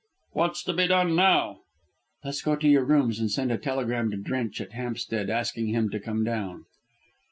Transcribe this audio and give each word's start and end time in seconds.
"What's 0.33 0.63
to 0.63 0.73
be 0.73 0.87
done 0.87 1.15
now?" 1.15 1.59
"Let 2.23 2.29
us 2.29 2.41
go 2.41 2.55
to 2.55 2.67
your 2.67 2.83
rooms 2.83 3.19
and 3.19 3.29
send 3.29 3.51
a 3.51 3.57
telegram 3.59 4.09
to 4.09 4.17
Drench 4.17 4.59
at 4.59 4.71
Hampstead 4.71 5.29
asking 5.29 5.67
him 5.67 5.91
to 5.91 5.99
come 5.99 6.23
down." 6.23 6.65